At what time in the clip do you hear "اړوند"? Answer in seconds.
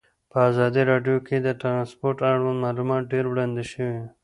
2.33-2.59